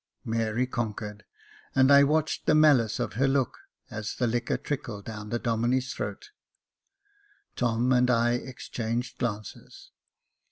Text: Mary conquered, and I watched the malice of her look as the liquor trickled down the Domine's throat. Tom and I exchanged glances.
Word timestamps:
Mary 0.25 0.65
conquered, 0.65 1.25
and 1.75 1.91
I 1.91 2.03
watched 2.03 2.47
the 2.47 2.55
malice 2.55 2.99
of 2.99 3.13
her 3.13 3.27
look 3.27 3.59
as 3.91 4.15
the 4.15 4.25
liquor 4.25 4.57
trickled 4.57 5.05
down 5.05 5.29
the 5.29 5.37
Domine's 5.37 5.93
throat. 5.93 6.31
Tom 7.55 7.93
and 7.93 8.09
I 8.09 8.31
exchanged 8.31 9.19
glances. 9.19 9.91